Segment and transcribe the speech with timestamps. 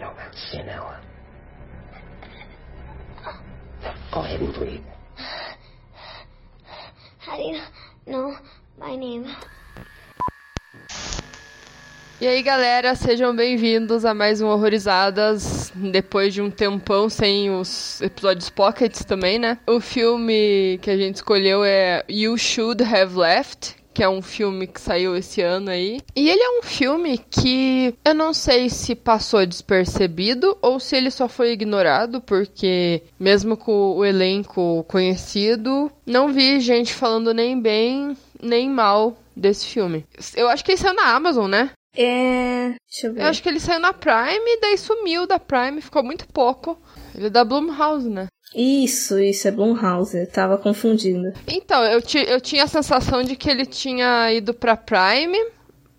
[0.00, 1.00] Ella?
[4.10, 4.80] Go ahead and breathe.
[7.18, 7.60] How do you
[8.06, 8.34] know
[8.78, 9.26] my name?
[12.18, 18.00] E aí, galera, sejam bem-vindos a mais um Horrorizadas, depois de um tempão sem os
[18.00, 19.58] episódios pockets também, né?
[19.66, 24.66] O filme que a gente escolheu é You Should Have Left, que é um filme
[24.66, 26.00] que saiu esse ano aí.
[26.14, 31.10] E ele é um filme que eu não sei se passou despercebido ou se ele
[31.10, 38.16] só foi ignorado, porque mesmo com o elenco conhecido, não vi gente falando nem bem
[38.42, 40.04] nem mal desse filme.
[40.34, 41.70] Eu acho que ele saiu na Amazon, né?
[41.96, 42.74] É.
[42.88, 43.22] Deixa eu ver.
[43.22, 46.80] Eu acho que ele saiu na Prime, daí sumiu da Prime, ficou muito pouco.
[47.14, 48.28] Ele é da Blumhouse, né?
[48.54, 50.16] Isso, isso é Blumhouse.
[50.16, 51.32] Eu tava confundindo.
[51.46, 55.38] Então, eu, ti, eu tinha a sensação de que ele tinha ido pra Prime,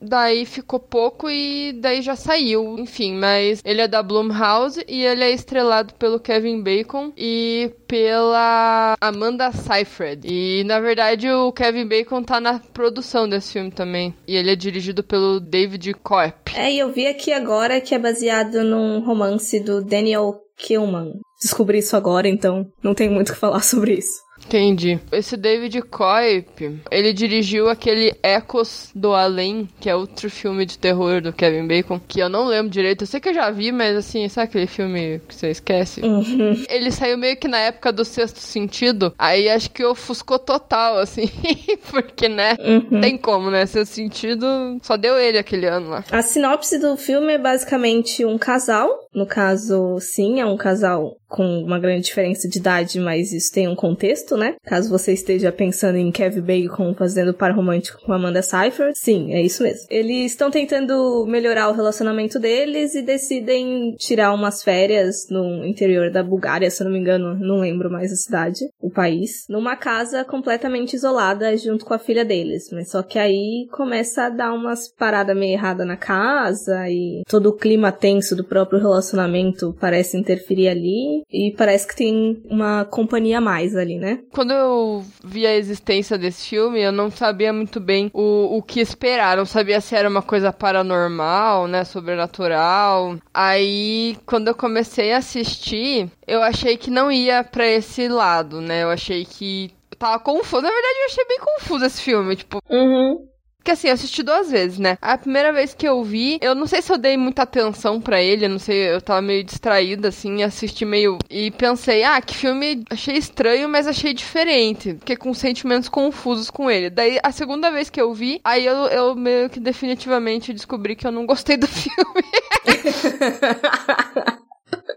[0.02, 5.24] daí ficou pouco e daí já saiu, enfim, mas ele é da Blumhouse e ele
[5.24, 10.28] é estrelado pelo Kevin Bacon e pela Amanda Seyfried.
[10.28, 14.14] E na verdade o Kevin Bacon tá na produção desse filme também.
[14.28, 16.52] E ele é dirigido pelo David Koepp.
[16.56, 21.20] É, e eu vi aqui agora que é baseado num romance do Daniel Killman.
[21.42, 24.22] Descobri isso agora, então não tem muito o que falar sobre isso.
[24.44, 25.00] Entendi.
[25.12, 31.22] Esse David Koepp, ele dirigiu aquele Ecos do Além, que é outro filme de terror
[31.22, 33.04] do Kevin Bacon, que eu não lembro direito.
[33.04, 36.02] Eu sei que eu já vi, mas assim, sabe aquele filme que você esquece?
[36.02, 36.64] Uhum.
[36.70, 41.30] Ele saiu meio que na época do Sexto Sentido, aí acho que ofuscou total, assim,
[41.92, 43.00] porque, né, Uhum.
[43.00, 43.68] tem como, né?
[43.68, 44.46] Sexto Sentido,
[44.82, 46.04] só deu ele aquele ano lá.
[46.12, 48.90] A sinopse do filme é basicamente um casal.
[49.14, 53.68] No caso, sim, é um casal com uma grande diferença de idade, mas isso tem
[53.68, 54.56] um contexto, né?
[54.66, 59.42] Caso você esteja pensando em Kevin Bacon fazendo par romântico com Amanda Seyfried, sim, é
[59.42, 59.88] isso mesmo.
[59.90, 66.22] Eles estão tentando melhorar o relacionamento deles e decidem tirar umas férias no interior da
[66.22, 70.26] Bulgária, se eu não me engano, não lembro mais a cidade, o país, numa casa
[70.26, 72.70] completamente isolada junto com a filha deles.
[72.74, 77.48] Mas só que aí começa a dar umas paradas meio erradas na casa e todo
[77.48, 83.40] o clima tenso do próprio relacionamento parece interferir ali e parece que tem uma companhia
[83.40, 84.20] a mais ali, né?
[84.32, 88.80] Quando eu vi a existência desse filme, eu não sabia muito bem o, o que
[88.80, 89.38] esperar.
[89.38, 91.84] Não sabia se era uma coisa paranormal, né?
[91.84, 93.18] Sobrenatural.
[93.34, 98.84] Aí, quando eu comecei a assistir, eu achei que não ia pra esse lado, né?
[98.84, 99.72] Eu achei que.
[99.98, 100.64] Tava confuso.
[100.64, 102.36] Na verdade, eu achei bem confuso esse filme.
[102.36, 103.28] Tipo, Uhum.
[103.62, 104.98] Porque assim, eu assisti duas vezes, né?
[105.00, 108.20] A primeira vez que eu vi, eu não sei se eu dei muita atenção pra
[108.20, 111.20] ele, eu não sei, eu tava meio distraída, assim, assisti meio.
[111.30, 114.96] E pensei, ah, que filme achei estranho, mas achei diferente.
[114.96, 116.90] Fiquei com sentimentos confusos com ele.
[116.90, 121.06] Daí, a segunda vez que eu vi, aí eu, eu meio que definitivamente descobri que
[121.06, 122.24] eu não gostei do filme.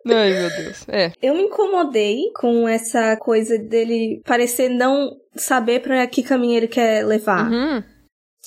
[0.06, 0.88] Ai, meu Deus.
[0.88, 1.12] É.
[1.20, 7.04] Eu me incomodei com essa coisa dele parecer não saber pra que caminho ele quer
[7.04, 7.50] levar.
[7.50, 7.93] Uhum.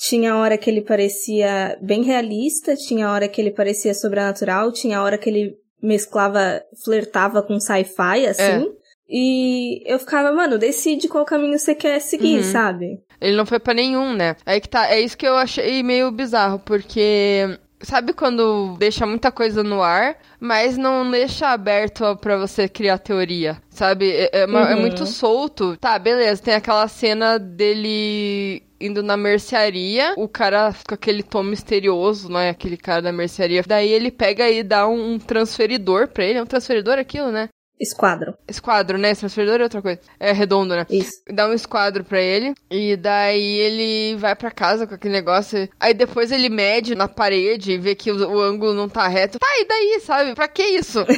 [0.00, 5.18] Tinha hora que ele parecia bem realista, tinha hora que ele parecia sobrenatural, tinha hora
[5.18, 8.42] que ele mesclava, flertava com sci-fi, assim.
[8.42, 8.78] É.
[9.10, 12.52] E eu ficava, mano, decide qual caminho você quer seguir, Uhum.
[12.52, 13.00] sabe?
[13.20, 14.36] Ele não foi pra nenhum, né?
[14.44, 14.86] Aí que tá.
[14.92, 17.58] É isso que eu achei meio bizarro, porque.
[17.80, 23.62] Sabe quando deixa muita coisa no ar, mas não deixa aberto pra você criar teoria,
[23.70, 24.10] sabe?
[24.10, 24.80] É, é é Uhum.
[24.80, 25.76] muito solto.
[25.76, 32.28] Tá, beleza, tem aquela cena dele indo na mercearia, o cara com aquele tom misterioso,
[32.28, 32.50] não é?
[32.50, 33.62] Aquele cara da mercearia.
[33.66, 36.38] Daí ele pega e dá um, um transferidor pra ele.
[36.38, 37.48] É um transferidor aquilo, né?
[37.80, 38.36] Esquadro.
[38.48, 39.14] Esquadro, né?
[39.14, 40.00] Transferidor é outra coisa.
[40.18, 40.84] É redondo, né?
[40.90, 41.22] Isso.
[41.32, 45.68] dá um esquadro pra ele e daí ele vai pra casa com aquele negócio.
[45.78, 49.38] Aí depois ele mede na parede e vê que o, o ângulo não tá reto.
[49.38, 50.34] Tá, e daí, sabe?
[50.34, 51.04] Pra que isso?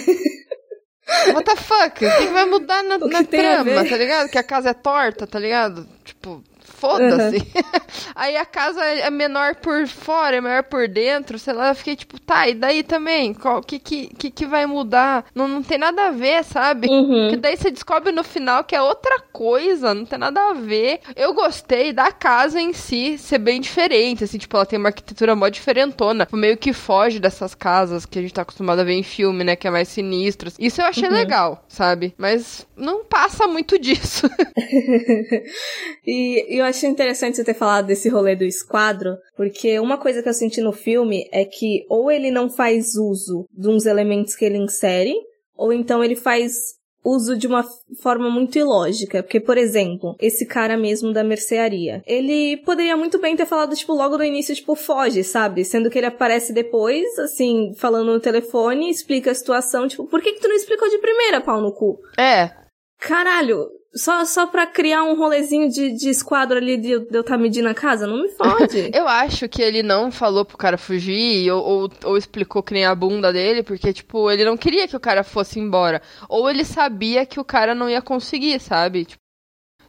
[1.34, 2.04] What the fuck?
[2.04, 4.30] O que, vai mudar na, na trama, tá ligado?
[4.30, 5.88] Que a casa é torta, tá ligado?
[6.04, 6.42] Tipo,
[6.80, 7.46] foda-se.
[8.16, 11.68] Aí a casa é menor por fora, é maior por dentro, sei lá.
[11.68, 13.36] Eu fiquei tipo, tá, e daí também?
[13.44, 15.26] O que, que, que, que vai mudar?
[15.34, 16.88] Não, não tem nada a ver, sabe?
[16.88, 17.28] Uhum.
[17.30, 21.00] Que daí você descobre no final que é outra coisa, não tem nada a ver.
[21.14, 25.36] Eu gostei da casa em si ser bem diferente, assim, tipo, ela tem uma arquitetura
[25.36, 28.94] mó diferentona, tipo, meio que foge dessas casas que a gente tá acostumado a ver
[28.94, 30.54] em filme, né, que é mais sinistros.
[30.58, 32.14] Isso eu achei legal, sabe?
[32.16, 34.30] Mas não passa muito disso.
[36.06, 40.28] e eu achei interessante você ter falado desse rolê do esquadro, porque uma coisa que
[40.28, 44.44] eu senti no filme é que ou ele não faz uso de uns elementos que
[44.44, 45.14] ele insere,
[45.56, 47.64] ou então ele faz uso de uma
[48.02, 49.22] forma muito ilógica.
[49.22, 53.92] Porque, por exemplo, esse cara mesmo da mercearia, ele poderia muito bem ter falado, tipo,
[53.92, 55.64] logo no início, tipo, foge, sabe?
[55.64, 60.32] Sendo que ele aparece depois, assim, falando no telefone, explica a situação, tipo, por que
[60.32, 61.98] que tu não explicou de primeira, pau no cu?
[62.18, 62.50] É.
[62.98, 67.34] Caralho, só, só pra criar um rolezinho de, de esquadro ali de, de eu estar
[67.34, 68.06] tá medindo a casa?
[68.06, 68.90] Não me fode.
[68.94, 72.84] eu acho que ele não falou pro cara fugir ou, ou, ou, explicou que nem
[72.84, 76.00] a bunda dele, porque, tipo, ele não queria que o cara fosse embora.
[76.28, 79.04] Ou ele sabia que o cara não ia conseguir, sabe?
[79.04, 79.22] Tipo,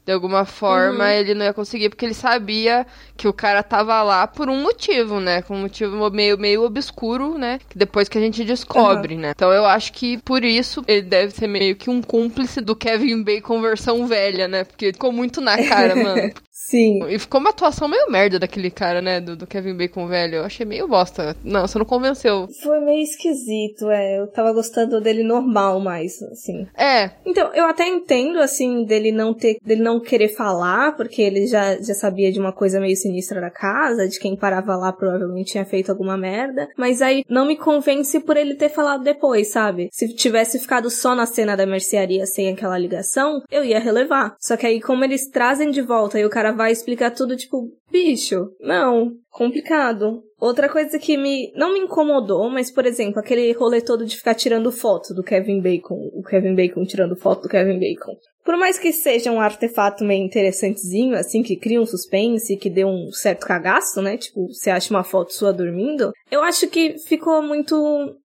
[0.05, 1.11] de alguma forma, uhum.
[1.11, 5.19] ele não ia conseguir, porque ele sabia que o cara tava lá por um motivo,
[5.19, 5.41] né?
[5.41, 7.59] Com um motivo meio, meio obscuro, né?
[7.69, 9.21] Que depois que a gente descobre, uhum.
[9.21, 9.31] né?
[9.35, 13.23] Então eu acho que por isso ele deve ser meio que um cúmplice do Kevin
[13.23, 14.63] Bacon versão velha, né?
[14.63, 16.31] Porque ficou muito na cara, mano.
[16.71, 17.03] Sim.
[17.09, 19.19] E ficou uma atuação meio merda daquele cara, né?
[19.19, 20.35] Do, do, Kevin Bacon velho.
[20.35, 21.35] Eu achei meio bosta.
[21.43, 22.47] Não, você não convenceu.
[22.63, 24.19] Foi meio esquisito, é.
[24.19, 26.65] Eu tava gostando dele normal mais, assim.
[26.77, 27.11] É.
[27.25, 29.57] Então, eu até entendo, assim, dele não ter.
[29.61, 33.49] dele não querer falar, porque ele já, já sabia de uma coisa meio sinistra da
[33.49, 36.69] casa, de quem parava lá provavelmente tinha feito alguma merda.
[36.77, 39.89] Mas aí não me convence por ele ter falado depois, sabe?
[39.91, 44.35] Se tivesse ficado só na cena da mercearia sem aquela ligação, eu ia relevar.
[44.39, 47.69] Só que aí, como eles trazem de volta e o cara vai explicar tudo, tipo,
[47.91, 50.23] bicho, não, complicado.
[50.39, 54.33] Outra coisa que me não me incomodou, mas por exemplo, aquele rolê todo de ficar
[54.33, 58.15] tirando foto do Kevin Bacon, o Kevin Bacon tirando foto do Kevin Bacon.
[58.43, 62.83] Por mais que seja um artefato meio interessantezinho, assim, que cria um suspense, que dê
[62.83, 64.17] um certo cagaço, né?
[64.17, 67.75] Tipo, você acha uma foto sua dormindo, eu acho que ficou muito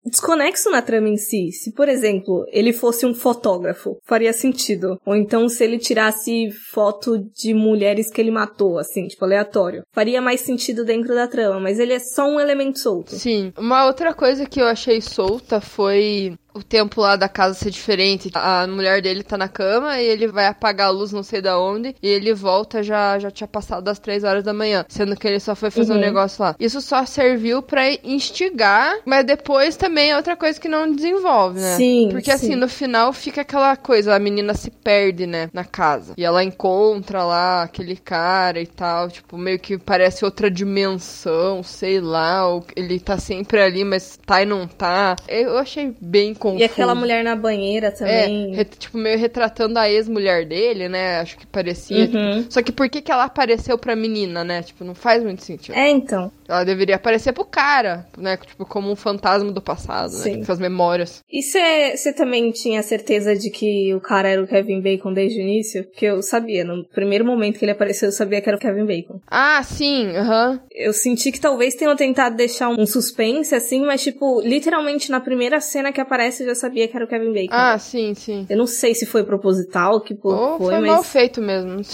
[0.05, 1.51] desconexo na trama em si.
[1.53, 5.01] Se, por exemplo, ele fosse um fotógrafo, faria sentido.
[5.05, 9.83] Ou então se ele tirasse foto de mulheres que ele matou, assim, tipo, aleatório.
[9.93, 13.15] Faria mais sentido dentro da trama, mas ele é só um elemento solto.
[13.15, 13.53] Sim.
[13.56, 18.31] Uma outra coisa que eu achei solta foi o tempo lá da casa ser diferente.
[18.35, 21.59] A mulher dele tá na cama e ele vai apagar a luz não sei da
[21.59, 25.27] onde e ele volta já já tinha passado das três horas da manhã, sendo que
[25.27, 25.99] ele só foi fazer uhum.
[25.99, 26.55] um negócio lá.
[26.59, 31.77] Isso só serviu para instigar, mas depois também é outra coisa que não desenvolve, né?
[31.77, 32.09] Sim.
[32.11, 32.53] Porque assim, sim.
[32.53, 36.15] assim, no final fica aquela coisa, a menina se perde, né, na casa.
[36.17, 42.01] E ela encontra lá aquele cara e tal, tipo, meio que parece outra dimensão, sei
[42.01, 45.17] lá, ou ele tá sempre ali, mas tá e não tá.
[45.29, 46.62] Eu achei bem confuso.
[46.62, 48.58] E aquela mulher na banheira também.
[48.58, 51.20] É, tipo, meio retratando a ex-mulher dele, né?
[51.20, 52.05] Acho que parecia.
[52.05, 52.43] Uhum.
[52.43, 52.52] Tipo...
[52.52, 54.62] Só que por que, que ela apareceu pra menina, né?
[54.62, 55.75] Tipo, não faz muito sentido.
[55.75, 56.31] É, então.
[56.46, 58.37] Ela deveria aparecer pro cara, né?
[58.37, 60.19] Tipo, como um fantasma do passado, né?
[60.19, 60.37] Sim.
[60.38, 60.46] né?
[60.46, 61.23] Com as memórias.
[61.31, 65.43] E você também tinha certeza de que o cara era o Kevin Bacon desde o
[65.43, 65.85] início?
[65.85, 68.85] Porque eu sabia, no primeiro momento que ele apareceu, eu sabia que era o Kevin
[68.85, 69.20] Bacon.
[69.31, 70.50] Ah, sim, aham.
[70.50, 70.58] Uhum.
[70.70, 75.61] Eu senti que talvez tenham tentado deixar um suspense, assim, mas, tipo, literalmente na primeira
[75.61, 77.54] cena que aparece, eu já sabia que era o Kevin Bacon.
[77.54, 78.46] Ah, sim, sim.
[78.48, 80.90] Eu não sei se foi proposital, que por foi, foi mas...
[80.90, 81.81] mal feito mesmo.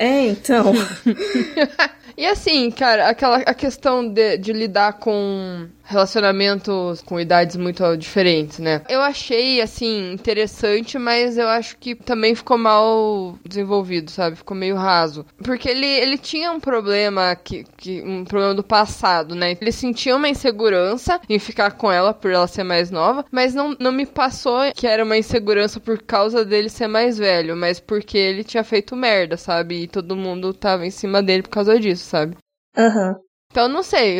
[0.00, 0.72] É, então.
[2.16, 8.58] e assim, cara, aquela a questão de, de lidar com relacionamentos com idades muito diferentes,
[8.58, 8.82] né?
[8.88, 14.36] Eu achei, assim, interessante, mas eu acho que também ficou mal desenvolvido, sabe?
[14.36, 15.24] Ficou meio raso.
[15.42, 19.56] Porque ele, ele tinha um problema, que, que, um problema do passado, né?
[19.58, 23.74] Ele sentia uma insegurança em ficar com ela por ela ser mais nova, mas não,
[23.80, 28.18] não me passou que era uma insegurança por causa dele ser mais velho, mas porque
[28.18, 29.84] ele tinha feito merda, sabe?
[29.84, 32.36] E todo mundo tava em cima dele por causa disso, sabe?
[32.76, 33.12] Aham.
[33.12, 33.28] Uhum.
[33.50, 34.18] Então, não sei,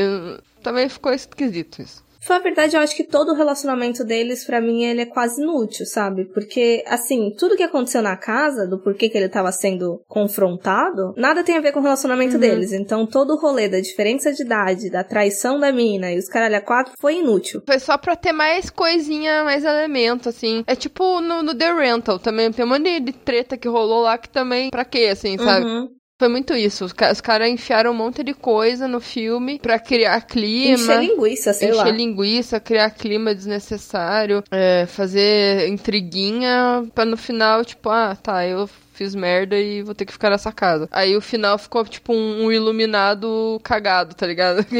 [0.63, 2.09] também ficou esquisito isso.
[2.21, 5.41] Foi a verdade, eu acho que todo o relacionamento deles, para mim, ele é quase
[5.41, 6.27] inútil, sabe?
[6.27, 11.43] Porque, assim, tudo que aconteceu na casa, do porquê que ele tava sendo confrontado, nada
[11.43, 12.41] tem a ver com o relacionamento uhum.
[12.41, 12.73] deles.
[12.73, 16.57] Então, todo o rolê da diferença de idade, da traição da mina e os caralho
[16.57, 17.63] a quatro foi inútil.
[17.65, 20.65] Foi só pra ter mais coisinha, mais elemento, assim.
[20.67, 24.19] É tipo no, no The Rental também, tem um monte de treta que rolou lá
[24.19, 25.65] que também, pra quê, assim, sabe?
[25.65, 25.98] Uhum.
[26.19, 26.85] Foi muito isso.
[26.85, 30.75] Os, caras enfiaram um monte de coisa no filme pra criar clima.
[30.75, 31.83] Encher linguiça, sei encher lá.
[31.85, 34.43] Encher linguiça, criar clima desnecessário.
[34.51, 40.05] É, fazer intriguinha pra no final, tipo, ah, tá, eu fiz merda e vou ter
[40.05, 40.89] que ficar nessa casa.
[40.91, 44.67] Aí o final ficou tipo um, um iluminado cagado, tá ligado?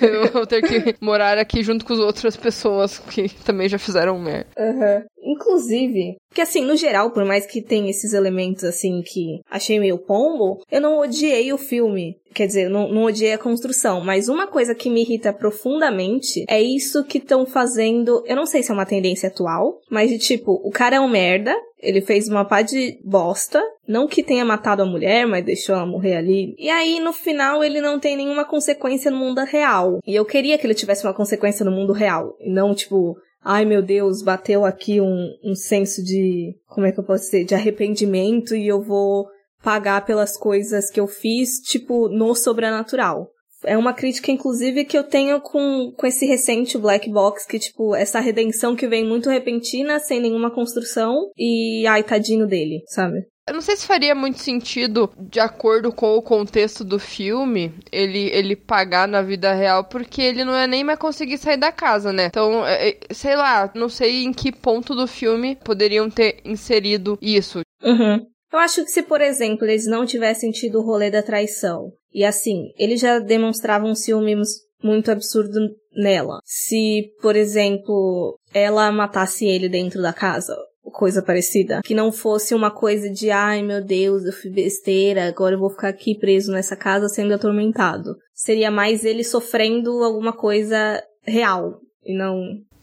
[0.00, 4.16] eu vou ter que morar aqui junto com as outras pessoas que também já fizeram
[4.20, 4.46] merda.
[4.56, 5.04] Uhum.
[5.26, 9.96] Inclusive, porque assim, no geral, por mais que tenha esses elementos assim que achei meio
[9.98, 12.16] pombo, eu não odiei o filme.
[12.34, 16.60] Quer dizer, não, não odiei a construção, mas uma coisa que me irrita profundamente é
[16.60, 18.22] isso que estão fazendo.
[18.26, 21.08] Eu não sei se é uma tendência atual, mas de tipo, o cara é um
[21.08, 23.62] merda, ele fez uma pá de bosta.
[23.88, 26.54] Não que tenha matado a mulher, mas deixou ela morrer ali.
[26.58, 30.00] E aí, no final, ele não tem nenhuma consequência no mundo real.
[30.06, 32.36] E eu queria que ele tivesse uma consequência no mundo real.
[32.40, 36.98] E não, tipo, ai meu Deus, bateu aqui um, um senso de, como é que
[36.98, 39.28] eu posso dizer, de arrependimento e eu vou
[39.62, 43.30] pagar pelas coisas que eu fiz, tipo, no sobrenatural.
[43.64, 47.94] É uma crítica, inclusive, que eu tenho com, com esse recente Black Box, que, tipo,
[47.94, 53.26] essa redenção que vem muito repentina, sem nenhuma construção, e ai, tadinho dele, sabe?
[53.48, 58.28] Eu não sei se faria muito sentido, de acordo com o contexto do filme, ele,
[58.30, 62.12] ele pagar na vida real, porque ele não ia nem mais conseguir sair da casa,
[62.12, 62.26] né?
[62.26, 67.16] Então, é, é, sei lá, não sei em que ponto do filme poderiam ter inserido
[67.22, 67.60] isso.
[67.84, 68.26] Uhum.
[68.52, 72.24] Eu acho que se, por exemplo, eles não tivessem tido o rolê da traição, e
[72.24, 74.48] assim, eles já demonstravam ciúmes
[74.82, 75.60] muito absurdo
[75.92, 76.40] nela.
[76.44, 80.56] Se, por exemplo, ela matasse ele dentro da casa,
[80.96, 81.82] coisa parecida.
[81.84, 85.68] Que não fosse uma coisa de, ai meu Deus, eu fui besteira, agora eu vou
[85.68, 88.16] ficar aqui preso nessa casa sendo atormentado.
[88.32, 92.40] Seria mais ele sofrendo alguma coisa real, e não.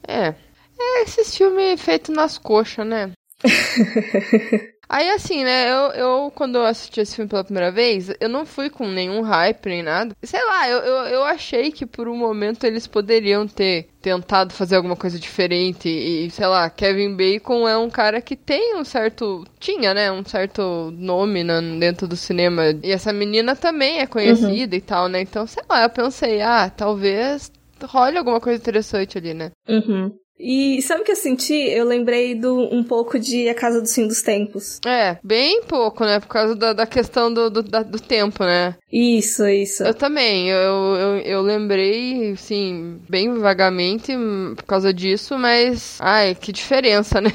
[0.07, 0.35] É.
[0.79, 3.11] É esse filme feito nas coxas, né?
[4.89, 8.45] Aí, assim, né, eu, eu, quando eu assisti esse filme pela primeira vez, eu não
[8.45, 10.15] fui com nenhum hype nem nada.
[10.21, 14.75] Sei lá, eu, eu, eu achei que por um momento eles poderiam ter tentado fazer
[14.75, 15.89] alguma coisa diferente.
[15.89, 19.45] E, sei lá, Kevin Bacon é um cara que tem um certo.
[19.59, 20.11] Tinha, né?
[20.11, 22.65] Um certo nome na, dentro do cinema.
[22.83, 24.77] E essa menina também é conhecida uhum.
[24.77, 25.21] e tal, né?
[25.21, 27.51] Então, sei lá, eu pensei, ah, talvez
[27.85, 29.51] role alguma coisa interessante ali, né?
[29.67, 30.11] Uhum.
[30.43, 31.53] E sabe o que eu senti?
[31.53, 34.81] Eu lembrei do um pouco de A Casa do Fim dos Tempos.
[34.85, 36.19] É, bem pouco, né?
[36.19, 38.75] Por causa da, da questão do, do, da, do tempo, né?
[38.91, 39.83] Isso, isso.
[39.83, 40.49] Eu também.
[40.49, 44.11] Eu, eu, eu lembrei, sim, bem vagamente
[44.57, 45.97] por causa disso, mas.
[46.01, 47.31] Ai, que diferença, né?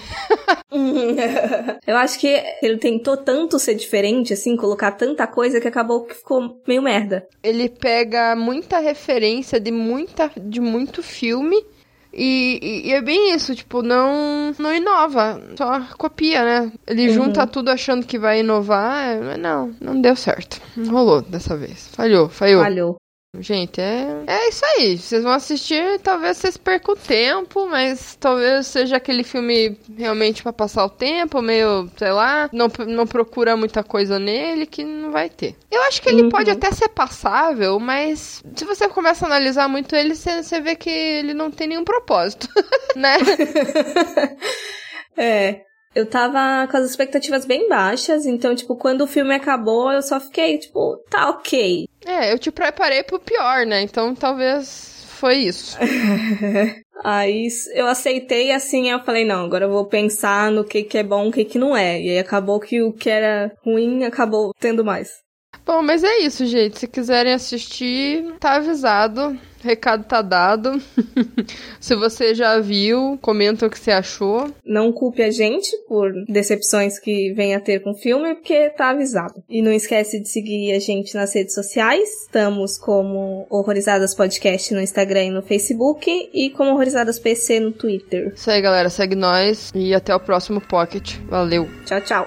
[1.86, 2.28] eu acho que
[2.62, 7.26] ele tentou tanto ser diferente, assim, colocar tanta coisa que acabou que ficou meio merda.
[7.42, 11.64] Ele pega muita referência de, muita, de muito filme
[12.12, 16.72] e, e, e, é bem isso, tipo, não, não inova, só copia, né?
[16.86, 17.14] Ele uhum.
[17.14, 20.60] junta tudo achando que vai inovar, mas não, não deu certo.
[20.76, 21.88] Não rolou dessa vez.
[21.88, 22.62] Falhou, falhou.
[22.62, 22.96] Falhou.
[23.40, 24.98] Gente, é, é isso aí.
[24.98, 30.84] Vocês vão assistir, talvez vocês percam tempo, mas talvez seja aquele filme realmente para passar
[30.84, 35.56] o tempo, meio, sei lá, não, não procura muita coisa nele que não vai ter.
[35.70, 36.28] Eu acho que ele uhum.
[36.28, 40.74] pode até ser passável, mas se você começa a analisar muito ele, você, você vê
[40.74, 42.48] que ele não tem nenhum propósito,
[42.96, 43.16] né?
[45.16, 45.67] é.
[45.94, 50.20] Eu tava com as expectativas bem baixas, então, tipo, quando o filme acabou, eu só
[50.20, 51.86] fiquei, tipo, tá ok.
[52.04, 53.82] É, eu te preparei pro pior, né?
[53.82, 55.76] Então talvez foi isso.
[57.04, 61.02] aí eu aceitei assim, eu falei, não, agora eu vou pensar no que, que é
[61.02, 62.00] bom e o que, que não é.
[62.00, 65.10] E aí acabou que o que era ruim acabou tendo mais.
[65.68, 66.78] Bom, mas é isso, gente.
[66.78, 69.38] Se quiserem assistir, tá avisado.
[69.62, 70.80] Recado tá dado.
[71.78, 74.50] Se você já viu, comenta o que você achou.
[74.64, 78.90] Não culpe a gente por decepções que vem a ter com o filme, porque tá
[78.90, 79.44] avisado.
[79.46, 82.08] E não esquece de seguir a gente nas redes sociais.
[82.22, 88.32] Estamos como Horrorizadas Podcast no Instagram e no Facebook e como Horrorizadas PC no Twitter.
[88.34, 88.88] Isso aí, galera.
[88.88, 91.16] Segue nós e até o próximo Pocket.
[91.28, 91.68] Valeu.
[91.84, 92.26] Tchau, tchau.